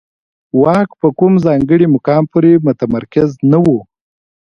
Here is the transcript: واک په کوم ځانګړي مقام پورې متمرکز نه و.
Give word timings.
واک 0.61 0.89
په 1.01 1.07
کوم 1.19 1.33
ځانګړي 1.45 1.85
مقام 1.95 2.23
پورې 2.31 2.51
متمرکز 2.67 3.29
نه 3.51 3.57
و. 3.65 3.67